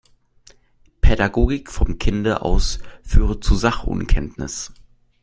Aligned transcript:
Pädagogik 1.01 1.69
vom 1.71 1.99
Kinde 1.99 2.41
aus 2.41 2.79
führe 3.03 3.39
zu 3.39 3.53
Sach-Unkenntnis. 3.55 4.73